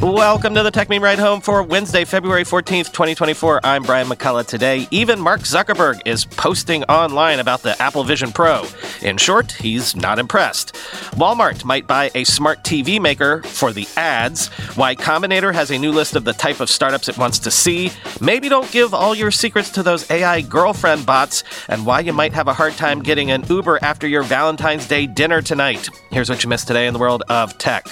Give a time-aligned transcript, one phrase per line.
[0.00, 3.60] Welcome to the Techmeme Ride Home for Wednesday, February 14th, 2024.
[3.64, 4.46] I'm Brian McCullough.
[4.46, 8.64] Today, even Mark Zuckerberg is posting online about the Apple Vision Pro.
[9.02, 10.76] In short, he's not impressed.
[11.16, 14.50] Walmart might buy a smart TV maker for the ads.
[14.76, 17.90] Y Combinator has a new list of the type of startups it wants to see.
[18.20, 22.34] Maybe don't give all your secrets to those AI girlfriend bots, and why you might
[22.34, 25.88] have a hard time getting an Uber after your Valentine's Day dinner tonight.
[26.10, 27.84] Here's what you missed today in the world of tech.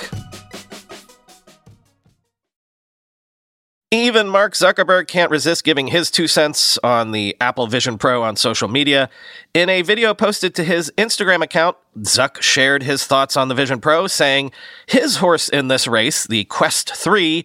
[3.92, 8.34] Even Mark Zuckerberg can't resist giving his two cents on the Apple Vision Pro on
[8.34, 9.08] social media.
[9.54, 13.80] In a video posted to his Instagram account, Zuck shared his thoughts on the Vision
[13.80, 14.50] Pro, saying
[14.86, 17.44] his horse in this race, the Quest 3,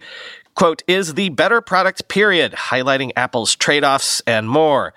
[0.56, 4.94] quote, is the better product, period, highlighting Apple's trade offs and more.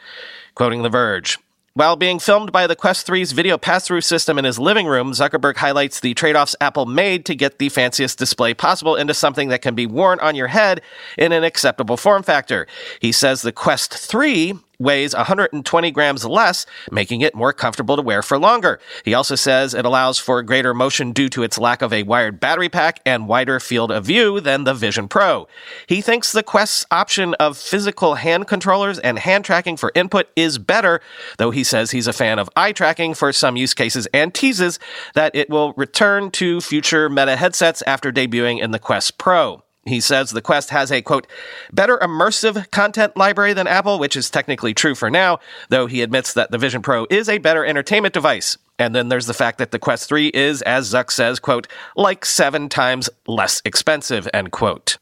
[0.56, 1.38] Quoting The Verge.
[1.78, 5.12] While being filmed by the Quest 3's video pass through system in his living room,
[5.12, 9.50] Zuckerberg highlights the trade offs Apple made to get the fanciest display possible into something
[9.50, 10.82] that can be worn on your head
[11.18, 12.66] in an acceptable form factor.
[13.02, 18.22] He says the Quest 3 weighs 120 grams less, making it more comfortable to wear
[18.22, 18.80] for longer.
[19.04, 22.40] He also says it allows for greater motion due to its lack of a wired
[22.40, 25.48] battery pack and wider field of view than the Vision Pro.
[25.88, 30.58] He thinks the Quest's option of physical hand controllers and hand tracking for input is
[30.58, 31.02] better,
[31.38, 34.80] though he says he's a fan of eye tracking for some use cases and teases
[35.14, 39.65] that it will return to future Meta headsets after debuting in the Quest Pro.
[39.86, 41.28] He says the Quest has a quote,
[41.72, 46.34] better immersive content library than Apple, which is technically true for now, though he admits
[46.34, 48.58] that the Vision Pro is a better entertainment device.
[48.80, 52.26] And then there's the fact that the Quest 3 is, as Zuck says, quote, like
[52.26, 54.98] seven times less expensive, end quote.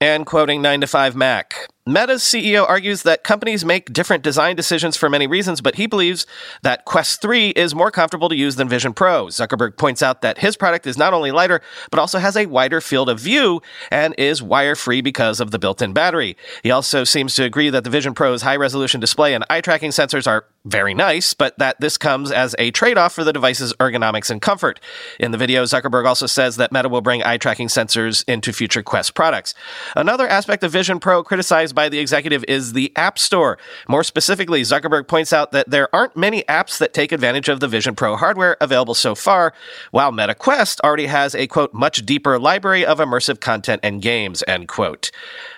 [0.00, 4.96] And quoting 9 to 5 Mac, Meta's CEO argues that companies make different design decisions
[4.96, 6.26] for many reasons, but he believes
[6.62, 9.26] that Quest 3 is more comfortable to use than Vision Pro.
[9.26, 11.60] Zuckerberg points out that his product is not only lighter,
[11.92, 15.60] but also has a wider field of view and is wire free because of the
[15.60, 16.36] built in battery.
[16.64, 19.90] He also seems to agree that the Vision Pro's high resolution display and eye tracking
[19.90, 23.72] sensors are very nice, but that this comes as a trade off for the device's
[23.74, 24.80] ergonomics and comfort.
[25.20, 28.82] In the video, Zuckerberg also says that Meta will bring eye tracking sensors into future
[28.82, 29.54] Quest products.
[29.94, 33.56] Another aspect of Vision Pro criticized by the executive is the App Store.
[33.86, 37.68] More specifically, Zuckerberg points out that there aren't many apps that take advantage of the
[37.68, 39.52] Vision Pro hardware available so far,
[39.92, 44.42] while Meta Quest already has a quote, much deeper library of immersive content and games,
[44.48, 45.12] end quote.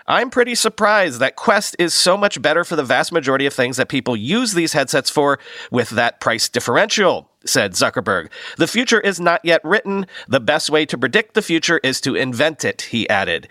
[0.07, 3.79] I'm pretty surprised that Quest is so much better for the vast majority of things
[3.79, 5.39] that people use these headsets for
[5.71, 8.29] with that price differential said Zuckerberg.
[8.57, 10.07] The future is not yet written.
[10.29, 13.49] The best way to predict the future is to invent it, he added.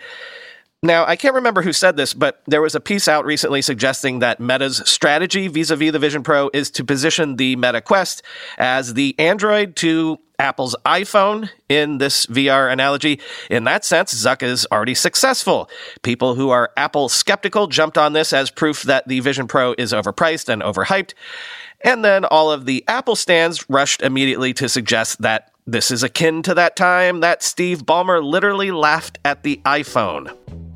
[0.80, 4.20] Now, I can't remember who said this, but there was a piece out recently suggesting
[4.20, 8.22] that Meta's strategy vis a vis the Vision Pro is to position the Meta Quest
[8.58, 13.18] as the Android to Apple's iPhone in this VR analogy.
[13.50, 15.68] In that sense, Zuck is already successful.
[16.02, 19.92] People who are Apple skeptical jumped on this as proof that the Vision Pro is
[19.92, 21.12] overpriced and overhyped.
[21.80, 26.42] And then all of the Apple stands rushed immediately to suggest that this is akin
[26.44, 30.67] to that time that Steve Ballmer literally laughed at the iPhone.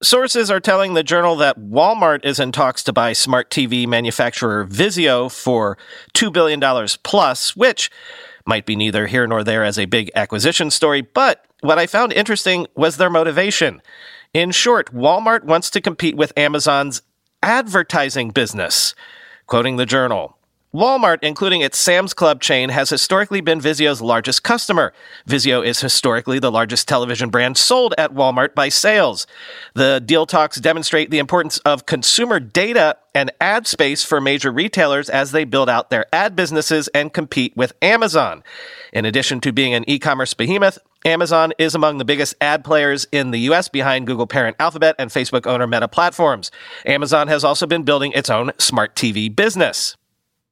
[0.00, 4.64] Sources are telling the journal that Walmart is in talks to buy smart TV manufacturer
[4.64, 5.76] Vizio for
[6.14, 6.60] $2 billion
[7.02, 7.90] plus, which
[8.46, 12.12] might be neither here nor there as a big acquisition story, but what I found
[12.12, 13.82] interesting was their motivation.
[14.32, 17.02] In short, Walmart wants to compete with Amazon's
[17.42, 18.94] advertising business.
[19.48, 20.37] Quoting the journal,
[20.74, 24.92] Walmart, including its Sam's Club chain, has historically been Vizio's largest customer.
[25.26, 29.26] Vizio is historically the largest television brand sold at Walmart by sales.
[29.72, 35.08] The deal talks demonstrate the importance of consumer data and ad space for major retailers
[35.08, 38.44] as they build out their ad businesses and compete with Amazon.
[38.92, 43.06] In addition to being an e commerce behemoth, Amazon is among the biggest ad players
[43.10, 46.50] in the US behind Google parent Alphabet and Facebook owner Meta Platforms.
[46.84, 49.96] Amazon has also been building its own smart TV business.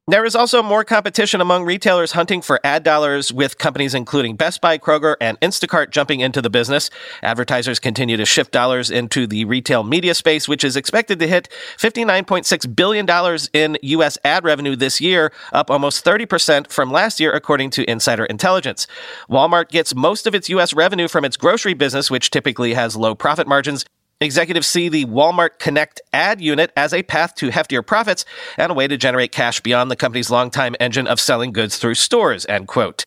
[0.08, 4.60] There is also more competition among retailers hunting for ad dollars, with companies including Best
[4.60, 6.90] Buy, Kroger, and Instacart jumping into the business.
[7.24, 11.48] Advertisers continue to shift dollars into the retail media space, which is expected to hit
[11.76, 14.16] $59.6 billion in U.S.
[14.22, 18.86] ad revenue this year, up almost 30% from last year, according to Insider Intelligence.
[19.28, 20.72] Walmart gets most of its U.S.
[20.72, 23.84] revenue from its grocery business, which typically has low profit margins.
[24.18, 28.24] Executives see the Walmart Connect ad unit as a path to heftier profits
[28.56, 31.96] and a way to generate cash beyond the company's longtime engine of selling goods through
[31.96, 33.04] stores, end quote.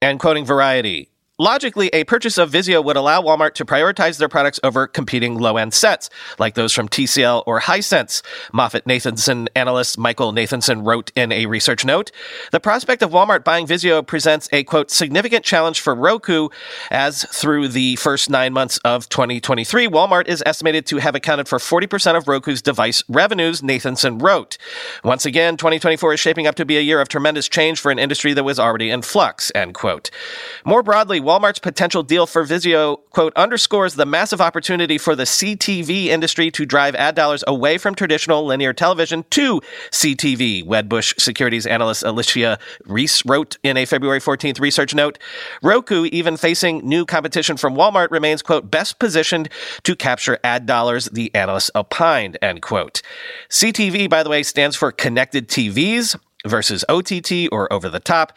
[0.00, 1.09] And quoting Variety,
[1.40, 5.56] Logically, a purchase of Vizio would allow Walmart to prioritize their products over competing low
[5.56, 8.20] end sets, like those from TCL or Hisense.
[8.52, 12.12] Moffett Nathanson analyst Michael Nathanson wrote in a research note
[12.52, 16.50] The prospect of Walmart buying Vizio presents a quote, significant challenge for Roku,
[16.90, 21.58] as through the first nine months of 2023, Walmart is estimated to have accounted for
[21.58, 24.58] 40% of Roku's device revenues, Nathanson wrote.
[25.04, 27.98] Once again, 2024 is shaping up to be a year of tremendous change for an
[27.98, 30.10] industry that was already in flux, end quote.
[30.66, 36.06] More broadly, Walmart's potential deal for Vizio, quote, underscores the massive opportunity for the CTV
[36.06, 39.60] industry to drive ad dollars away from traditional linear television to
[39.92, 45.20] CTV, Wedbush Securities analyst Alicia Reese wrote in a February 14th research note.
[45.62, 49.48] Roku, even facing new competition from Walmart, remains, quote, best positioned
[49.84, 53.02] to capture ad dollars, the analyst opined, end quote.
[53.48, 58.32] CTV, by the way, stands for Connected TVs versus OTT or over the top.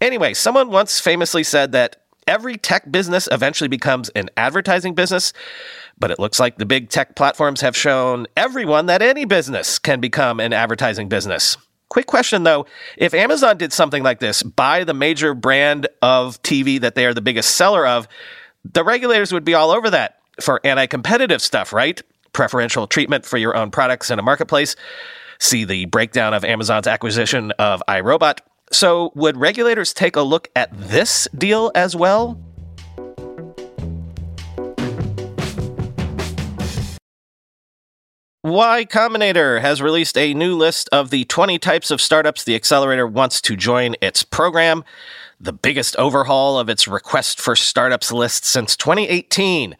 [0.00, 1.96] Anyway, someone once famously said that
[2.28, 5.32] every tech business eventually becomes an advertising business,
[5.98, 9.98] but it looks like the big tech platforms have shown everyone that any business can
[9.98, 11.56] become an advertising business.
[11.88, 12.66] Quick question though
[12.98, 17.14] if Amazon did something like this, buy the major brand of TV that they are
[17.14, 18.06] the biggest seller of,
[18.72, 22.00] the regulators would be all over that for anti competitive stuff, right?
[22.34, 24.76] Preferential treatment for your own products in a marketplace.
[25.40, 28.40] See the breakdown of Amazon's acquisition of iRobot.
[28.70, 32.38] So, would regulators take a look at this deal as well?
[38.44, 43.06] Y Combinator has released a new list of the 20 types of startups the accelerator
[43.06, 44.84] wants to join its program,
[45.40, 49.76] the biggest overhaul of its request for startups list since 2018.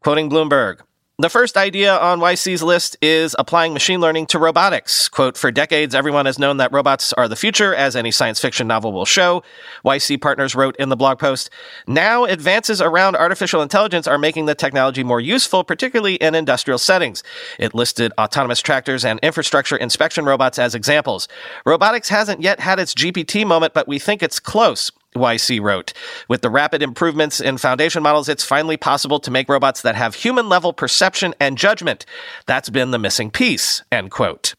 [0.00, 0.80] Quoting Bloomberg,
[1.18, 5.08] the first idea on YC's list is applying machine learning to robotics.
[5.08, 8.66] Quote, for decades, everyone has known that robots are the future, as any science fiction
[8.66, 9.42] novel will show.
[9.82, 11.48] YC Partners wrote in the blog post,
[11.86, 17.22] now advances around artificial intelligence are making the technology more useful, particularly in industrial settings.
[17.58, 21.28] It listed autonomous tractors and infrastructure inspection robots as examples.
[21.64, 24.92] Robotics hasn't yet had its GPT moment, but we think it's close.
[25.16, 25.92] YC wrote.
[26.28, 30.14] With the rapid improvements in foundation models, it's finally possible to make robots that have
[30.14, 32.06] human level perception and judgment.
[32.46, 34.54] That's been the missing piece, end quote.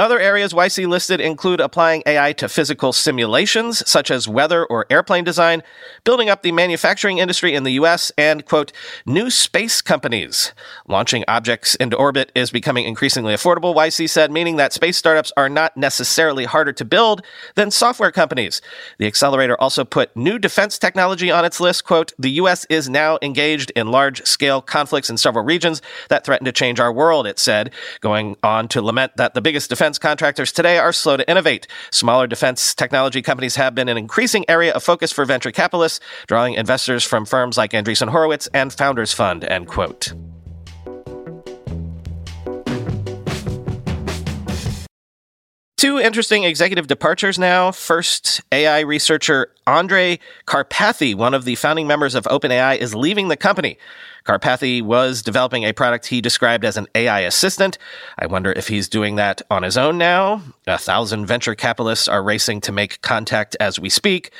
[0.00, 5.24] Other areas YC listed include applying AI to physical simulations, such as weather or airplane
[5.24, 5.62] design,
[6.04, 8.72] building up the manufacturing industry in the US, and, quote,
[9.04, 10.54] new space companies.
[10.88, 15.50] Launching objects into orbit is becoming increasingly affordable, YC said, meaning that space startups are
[15.50, 17.20] not necessarily harder to build
[17.54, 18.62] than software companies.
[18.96, 23.18] The accelerator also put new defense technology on its list, quote, the US is now
[23.20, 27.38] engaged in large scale conflicts in several regions that threaten to change our world, it
[27.38, 27.70] said,
[28.00, 31.66] going on to lament that the biggest defense defense contractors today are slow to innovate.
[31.90, 35.98] Smaller defense technology companies have been an increasing area of focus for venture capitalists,
[36.28, 40.12] drawing investors from firms like Andreessen Horowitz and Founders Fund, end quote.
[45.80, 47.72] Two interesting executive departures now.
[47.72, 53.36] First, AI researcher Andrej Karpathy, one of the founding members of OpenAI, is leaving the
[53.38, 53.78] company.
[54.26, 57.78] Karpathy was developing a product he described as an AI assistant.
[58.18, 60.42] I wonder if he's doing that on his own now.
[60.66, 64.32] A thousand venture capitalists are racing to make contact as we speak.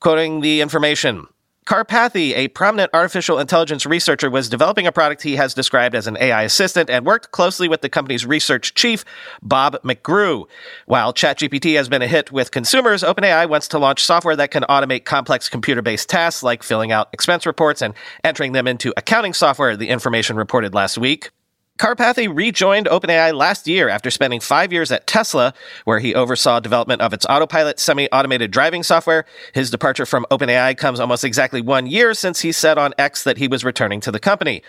[0.00, 1.26] Quoting the information,
[1.66, 6.18] Karpathy, a prominent artificial intelligence researcher, was developing a product he has described as an
[6.20, 9.02] AI assistant and worked closely with the company's research chief,
[9.40, 10.46] Bob McGrew.
[10.84, 14.64] While ChatGPT has been a hit with consumers, OpenAI wants to launch software that can
[14.64, 19.32] automate complex computer based tasks like filling out expense reports and entering them into accounting
[19.32, 21.30] software, the information reported last week.
[21.84, 25.52] Karpathy rejoined OpenAI last year after spending five years at Tesla,
[25.84, 29.26] where he oversaw development of its autopilot semi-automated driving software.
[29.52, 33.38] His departure from OpenAI comes almost exactly one year since he said on X that
[33.38, 34.62] he was returning to the company.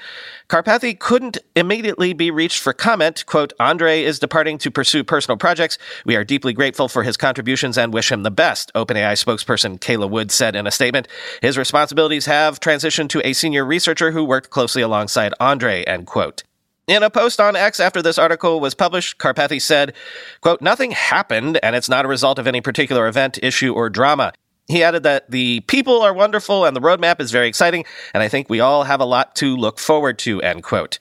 [0.49, 3.23] Karpathy couldn't immediately be reached for comment.
[3.27, 5.77] Quote, Andrej is departing to pursue personal projects.
[6.05, 10.09] We are deeply grateful for his contributions and wish him the best, OpenAI spokesperson Kayla
[10.09, 11.07] Wood said in a statement.
[11.41, 16.43] His responsibilities have transitioned to a senior researcher who worked closely alongside Andrej, end quote.
[16.87, 19.93] In a post on X after this article was published, Karpathy said,
[20.41, 24.33] quote, nothing happened and it's not a result of any particular event, issue, or drama.
[24.67, 28.27] He added that the people are wonderful and the roadmap is very exciting, and I
[28.27, 30.99] think we all have a lot to look forward to, end quote.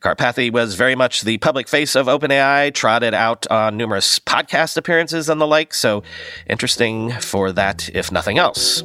[0.00, 5.28] Karpathy was very much the public face of OpenAI, trotted out on numerous podcast appearances
[5.28, 6.02] and the like, so
[6.48, 8.82] interesting for that, if nothing else.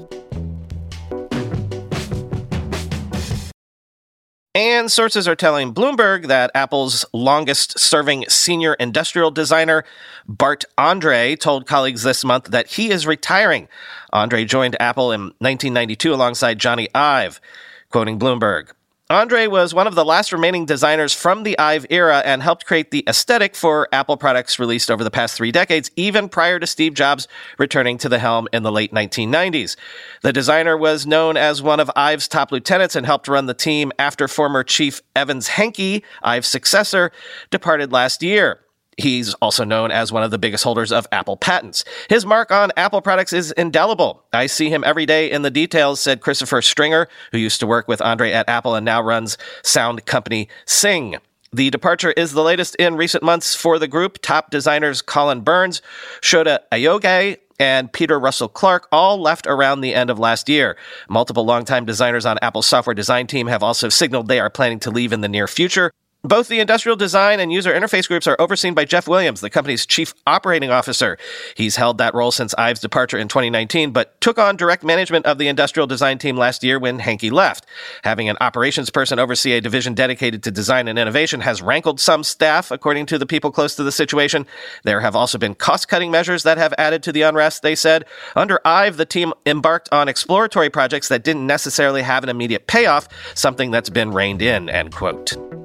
[4.55, 9.83] And sources are telling Bloomberg that Apple's longest serving senior industrial designer,
[10.29, 13.67] Bart Andre, told colleagues this month that he is retiring.
[14.13, 17.41] Andre joined Apple in 1992 alongside Jony Ive.
[17.89, 18.71] Quoting Bloomberg,
[19.11, 22.89] Andre was one of the last remaining designers from the Ive era and helped create
[22.89, 26.95] the aesthetic for Apple products released over the past three decades, even prior to Steve
[26.95, 27.27] Jobs
[27.59, 29.75] returning to the helm in the late 1990s.
[30.23, 33.91] The designer was known as one of Ive's top lieutenants and helped run the team
[33.99, 37.11] after former chief Evans Hankey, Ive's successor,
[37.51, 38.64] departed last year.
[38.97, 41.83] He's also known as one of the biggest holders of Apple patents.
[42.09, 44.23] His mark on Apple products is indelible.
[44.31, 47.87] I see him every day in the details, said Christopher Stringer, who used to work
[47.87, 51.19] with Andre at Apple and now runs sound company Syng.
[51.51, 54.19] The departure is the latest in recent months for the group.
[54.21, 55.81] Top designers Colin Burns,
[56.21, 60.75] Shota Aoyagi, and Peter Russell Clarke all left around the end of last year.
[61.07, 64.91] Multiple longtime designers on Apple's software design team have also signaled they are planning to
[64.91, 65.91] leave in the near future.
[66.25, 69.85] Both the industrial design and user interface groups are overseen by Jeff Williams, the company's
[69.85, 71.19] chief operating officer.
[71.53, 75.37] He's held that role since Ive's departure in 2019, but took on direct management of
[75.37, 77.67] the industrial design team last year when Hankey left.
[78.03, 82.23] Having an operations person oversee a division dedicated to design and innovation has rankled some
[82.23, 84.47] staff, according to the people close to the situation.
[84.83, 88.03] There have also been cost cutting measures that have added to the unrest, they said.
[88.35, 93.07] Under Ive, the team embarked on exploratory projects that didn't necessarily have an immediate payoff,
[93.35, 95.64] something that's been reined in, end quote.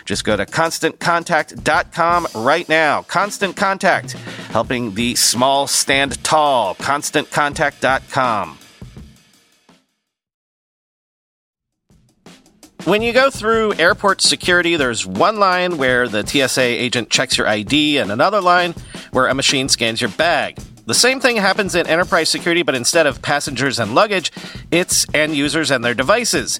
[0.11, 3.03] Just go to constantcontact.com right now.
[3.03, 4.11] Constant Contact,
[4.51, 6.75] helping the small stand tall.
[6.75, 8.57] ConstantContact.com.
[12.83, 17.47] When you go through airport security, there's one line where the TSA agent checks your
[17.47, 18.75] ID and another line
[19.11, 20.57] where a machine scans your bag.
[20.87, 24.33] The same thing happens in enterprise security, but instead of passengers and luggage,
[24.71, 26.59] it's end users and their devices.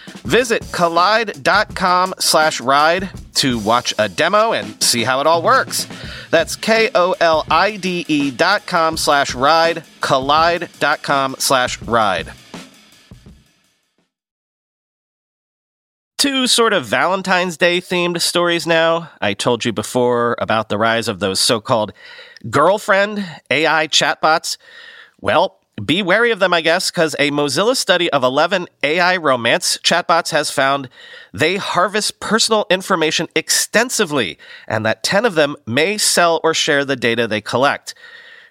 [0.23, 5.87] Visit kolide.com slash ride to watch a demo and see how it all works.
[6.29, 12.31] That's K-O-L-I-D-E dot com slash ride, kolide.com slash ride.
[16.17, 19.09] Two sort of Valentine's Day themed stories now.
[19.19, 21.93] I told you before about the rise of those so-called
[22.47, 24.57] girlfriend AI chatbots.
[25.19, 29.77] Well, be wary of them, I guess, because a Mozilla study of 11 AI romance
[29.77, 30.89] chatbots has found
[31.33, 36.95] they harvest personal information extensively, and that 10 of them may sell or share the
[36.95, 37.95] data they collect.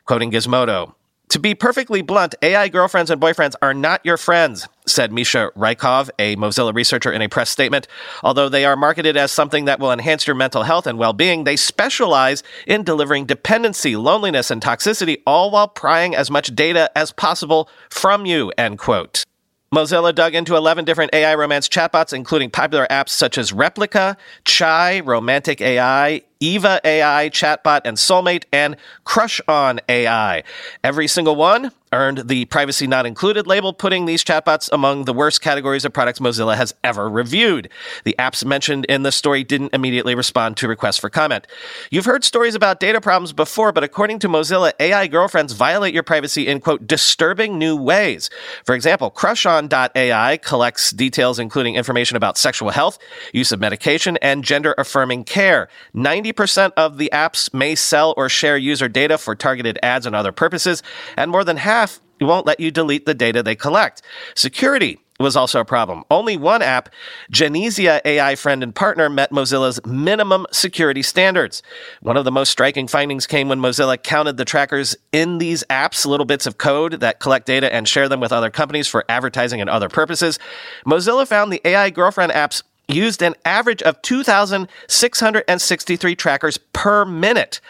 [0.06, 0.94] Quoting Gizmodo,
[1.30, 6.10] to be perfectly blunt, AI girlfriends and boyfriends are not your friends, said Misha Rykov,
[6.18, 7.86] a Mozilla researcher in a press statement.
[8.22, 11.44] Although they are marketed as something that will enhance your mental health and well being,
[11.44, 17.12] they specialize in delivering dependency, loneliness, and toxicity, all while prying as much data as
[17.12, 19.24] possible from you, end quote.
[19.72, 24.98] Mozilla dug into 11 different AI romance chatbots, including popular apps such as Replika, Chai,
[24.98, 30.42] Romantic AI, Eva AI, Chatbot, and Soulmate, and Crush On AI.
[30.82, 35.40] Every single one earned the privacy not included label, putting these chatbots among the worst
[35.40, 37.68] categories of products Mozilla has ever reviewed.
[38.04, 41.46] The apps mentioned in the story didn't immediately respond to requests for comment.
[41.90, 46.02] You've heard stories about data problems before, but according to Mozilla, AI girlfriends violate your
[46.02, 48.30] privacy in quote disturbing new ways.
[48.64, 52.98] For example, crushon.ai collects details including information about sexual health,
[53.32, 55.68] use of medication, and gender affirming care.
[55.94, 56.29] 90%
[56.76, 60.82] of the apps may sell or share user data for targeted ads and other purposes,
[61.16, 64.02] and more than half won't let you delete the data they collect.
[64.34, 66.02] Security was also a problem.
[66.10, 66.88] Only one app,
[67.30, 71.62] Genesia AI friend and partner, met Mozilla's minimum security standards.
[72.00, 76.06] One of the most striking findings came when Mozilla counted the trackers in these apps,
[76.06, 79.60] little bits of code that collect data and share them with other companies for advertising
[79.60, 80.38] and other purposes.
[80.86, 87.60] Mozilla found the AI girlfriend apps used an average of 2,663 trackers per minute,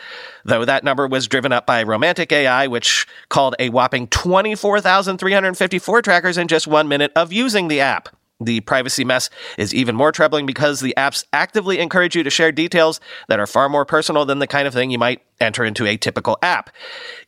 [0.44, 6.38] though that number was driven up by Romantic AI, which called a whopping 24,354 trackers
[6.38, 8.08] in just one minute of using the app.
[8.40, 9.28] The privacy mess
[9.58, 13.46] is even more troubling because the apps actively encourage you to share details that are
[13.46, 16.70] far more personal than the kind of thing you might enter into a typical app.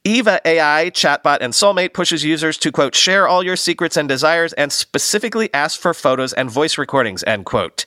[0.05, 4.53] Eva AI, chatbot, and Soulmate pushes users to quote, share all your secrets and desires
[4.55, 7.85] and specifically ask for photos and voice recordings, end quote.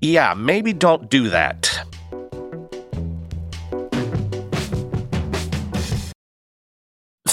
[0.00, 1.80] Yeah, maybe don't do that.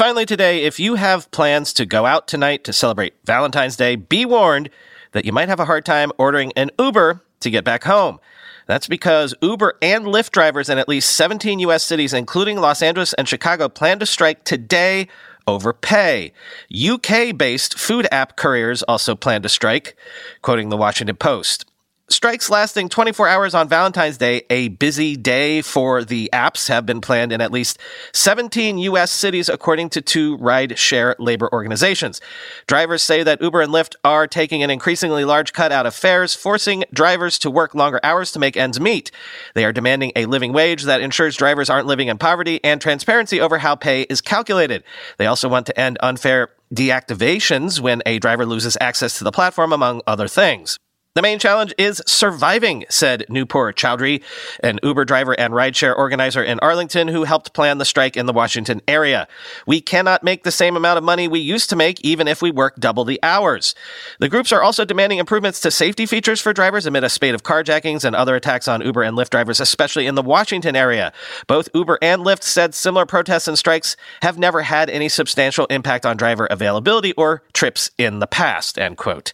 [0.01, 4.25] Finally, today, if you have plans to go out tonight to celebrate Valentine's Day, be
[4.25, 4.72] warned
[5.12, 8.20] that you might have a hard time ordering an Uber to get back home.
[8.65, 11.84] That's because Uber and Lyft drivers in at least 17 U.S.
[11.84, 15.08] cities, including Los Angeles and Chicago, plan to strike today
[15.46, 16.34] over pay.
[16.75, 19.96] UK based food app couriers also plan to strike,
[20.41, 21.71] quoting the Washington Post.
[22.12, 27.00] Strikes lasting 24 hours on Valentine's Day, a busy day for the apps, have been
[27.00, 27.80] planned in at least
[28.12, 29.12] 17 U.S.
[29.12, 32.20] cities, according to two ride share labor organizations.
[32.68, 36.36] Drivers say that Uber and Lyft are taking an increasingly large cut out of fares,
[36.36, 39.10] forcing drivers to work longer hours to make ends meet.
[39.53, 43.39] They are demanding a living wage that ensures drivers aren't living in poverty and transparency
[43.39, 44.84] over how pay is calculated.
[45.18, 49.72] They also want to end unfair deactivations when a driver loses access to the platform,
[49.72, 50.77] among other things.
[51.13, 54.24] The main challenge is surviving, said Nupur Chowdhury,
[54.63, 58.33] an Uber driver and rideshare organizer in Arlington who helped plan the strike in the
[58.33, 59.27] Washington area.
[59.67, 62.50] We cannot make the same amount of money we used to make even if we
[62.50, 63.75] work double the hours.
[64.19, 67.43] The groups are also demanding improvements to safety features for drivers amid a spate of
[67.43, 71.11] carjackings and other attacks on Uber and Lyft drivers, especially in the Washington area.
[71.45, 76.05] Both Uber and Lyft said similar protests and strikes have never had any substantial impact
[76.05, 79.33] on driver availability or trips in the past, end quote.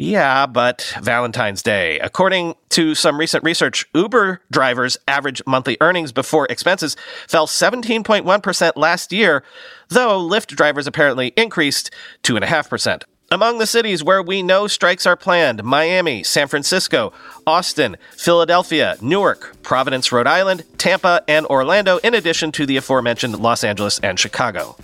[0.00, 1.98] Yeah, but Valentine's Day.
[1.98, 9.12] According to some recent research, Uber drivers' average monthly earnings before expenses fell 17.1% last
[9.12, 9.42] year,
[9.88, 11.90] though Lyft drivers apparently increased
[12.22, 13.02] 2.5%.
[13.32, 17.12] Among the cities where we know strikes are planned Miami, San Francisco,
[17.44, 23.64] Austin, Philadelphia, Newark, Providence, Rhode Island, Tampa, and Orlando, in addition to the aforementioned Los
[23.64, 24.76] Angeles and Chicago.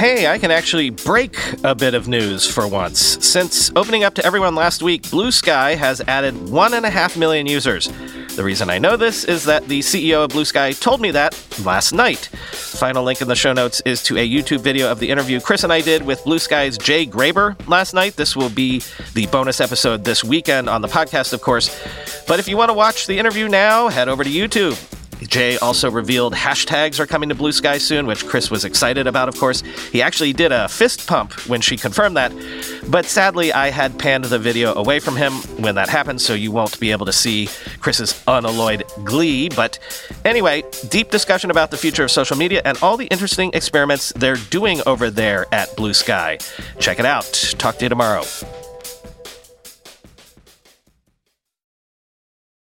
[0.00, 3.22] Hey, I can actually break a bit of news for once.
[3.22, 7.46] Since opening up to everyone last week, Bluesky has added one and a half million
[7.46, 7.90] users.
[8.34, 11.92] The reason I know this is that the CEO of Bluesky told me that last
[11.92, 12.30] night.
[12.52, 15.64] Final link in the show notes is to a YouTube video of the interview Chris
[15.64, 18.16] and I did with Bluesky's Jay Graber last night.
[18.16, 18.82] This will be
[19.12, 21.78] the bonus episode this weekend on the podcast, of course.
[22.26, 24.99] But if you want to watch the interview now, head over to YouTube.
[25.26, 29.38] Jay also revealed hashtags are coming to Bluesky soon, which Chris was excited about, of
[29.38, 29.62] course.
[29.92, 32.32] He actually did a fist pump when she confirmed that,
[32.88, 36.50] but sadly, I had panned the video away from him when that happened, so you
[36.50, 37.48] won't be able to see
[37.80, 39.48] Chris's unalloyed glee.
[39.48, 39.78] But
[40.24, 44.36] anyway, deep discussion about the future of social media and all the interesting experiments they're
[44.36, 46.40] doing over there at Bluesky.
[46.78, 47.24] Check it out.
[47.58, 48.24] Talk to you tomorrow.